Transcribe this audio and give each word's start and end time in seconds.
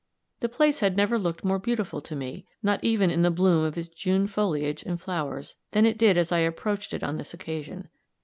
The 0.39 0.49
place 0.49 0.79
had 0.79 0.97
never 0.97 1.19
looked 1.19 1.43
more 1.45 1.59
beautiful 1.59 2.01
to 2.01 2.15
me, 2.15 2.47
not 2.63 2.83
even 2.83 3.11
in 3.11 3.21
the 3.21 3.29
bloom 3.29 3.63
of 3.63 3.77
its 3.77 3.87
June 3.87 4.25
foliage 4.25 4.81
and 4.81 4.99
flowers, 4.99 5.55
than 5.73 5.85
it 5.85 5.99
did 5.99 6.17
as 6.17 6.31
I 6.31 6.39
approached 6.39 6.91
it 6.91 7.03
on 7.03 7.17
this 7.17 7.35
occasion. 7.35 7.87